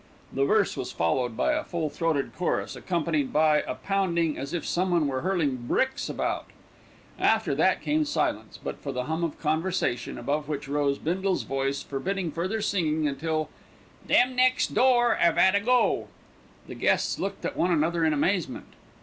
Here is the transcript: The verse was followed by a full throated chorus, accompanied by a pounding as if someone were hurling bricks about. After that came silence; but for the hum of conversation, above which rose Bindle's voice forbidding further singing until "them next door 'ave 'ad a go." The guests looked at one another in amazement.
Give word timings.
The 0.33 0.45
verse 0.45 0.75
was 0.75 0.91
followed 0.91 1.37
by 1.37 1.53
a 1.53 1.63
full 1.63 1.87
throated 1.91 2.31
chorus, 2.35 2.75
accompanied 2.75 3.31
by 3.31 3.61
a 3.67 3.75
pounding 3.75 4.35
as 4.35 4.51
if 4.51 4.65
someone 4.65 5.05
were 5.07 5.21
hurling 5.21 5.57
bricks 5.67 6.09
about. 6.09 6.47
After 7.19 7.53
that 7.53 7.83
came 7.83 8.03
silence; 8.05 8.57
but 8.57 8.79
for 8.79 8.91
the 8.91 9.03
hum 9.03 9.23
of 9.23 9.39
conversation, 9.39 10.17
above 10.17 10.47
which 10.49 10.67
rose 10.67 10.97
Bindle's 10.97 11.43
voice 11.43 11.83
forbidding 11.83 12.31
further 12.31 12.61
singing 12.63 13.07
until 13.07 13.49
"them 14.07 14.35
next 14.35 14.73
door 14.73 15.19
'ave 15.21 15.39
'ad 15.39 15.53
a 15.53 15.59
go." 15.59 16.07
The 16.65 16.73
guests 16.73 17.19
looked 17.19 17.45
at 17.45 17.55
one 17.55 17.69
another 17.69 18.03
in 18.03 18.11
amazement. 18.11 18.73